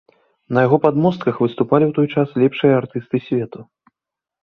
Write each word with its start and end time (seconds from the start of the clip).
На 0.57 0.63
яго 0.67 0.79
падмостках 0.85 1.35
выступалі 1.45 1.83
ў 1.87 1.93
той 1.99 2.07
час 2.19 2.27
лепшыя 2.47 2.73
артысты 2.83 3.17
свету. 3.31 3.59